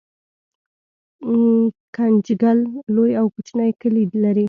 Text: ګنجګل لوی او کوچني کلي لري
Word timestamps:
ګنجګل 1.95 2.59
لوی 2.95 3.11
او 3.19 3.25
کوچني 3.33 3.71
کلي 3.81 4.03
لري 4.23 4.39